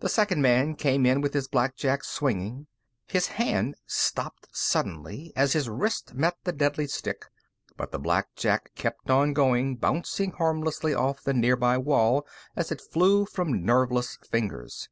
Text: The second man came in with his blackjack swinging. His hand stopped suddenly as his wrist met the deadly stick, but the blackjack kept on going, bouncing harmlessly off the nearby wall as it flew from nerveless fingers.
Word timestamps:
The 0.00 0.08
second 0.08 0.42
man 0.42 0.74
came 0.74 1.06
in 1.06 1.20
with 1.20 1.32
his 1.32 1.46
blackjack 1.46 2.02
swinging. 2.02 2.66
His 3.06 3.28
hand 3.28 3.76
stopped 3.86 4.48
suddenly 4.50 5.32
as 5.36 5.52
his 5.52 5.68
wrist 5.68 6.14
met 6.14 6.36
the 6.42 6.50
deadly 6.50 6.88
stick, 6.88 7.26
but 7.76 7.92
the 7.92 8.00
blackjack 8.00 8.74
kept 8.74 9.08
on 9.08 9.34
going, 9.34 9.76
bouncing 9.76 10.32
harmlessly 10.32 10.94
off 10.94 11.22
the 11.22 11.32
nearby 11.32 11.78
wall 11.78 12.26
as 12.56 12.72
it 12.72 12.80
flew 12.80 13.24
from 13.24 13.64
nerveless 13.64 14.16
fingers. 14.28 14.88